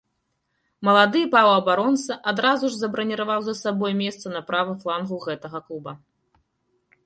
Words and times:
Малады 0.87 1.21
паўабаронца 1.35 2.17
адразу 2.33 2.65
ж 2.75 2.81
забраніраваў 2.85 3.39
за 3.49 3.55
сабой 3.63 3.91
месца 4.03 4.25
на 4.37 4.41
правым 4.51 4.77
флангу 4.85 5.15
гэтага 5.31 5.59
клуба. 5.69 5.91